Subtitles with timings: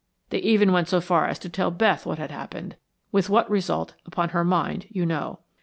[0.31, 2.75] They even went so far as to tell Beth what had happened,
[3.11, 5.41] with what result upon her mind you know.